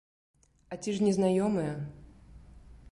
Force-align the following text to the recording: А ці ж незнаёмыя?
А 0.75 0.79
ці 0.85 0.95
ж 0.95 1.05
незнаёмыя? 1.09 1.73